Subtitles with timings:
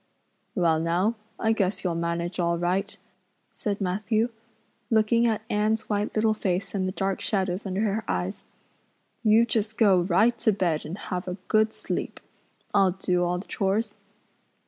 [0.55, 2.97] "Well now, I guess you'll manage all right,"
[3.51, 4.29] said Matthew,
[4.89, 8.47] looking at Anne's white little face and the dark shadows under her eyes.
[9.23, 12.19] "You just go right to bed and have a good sleep.
[12.73, 13.97] I'll do all the chores."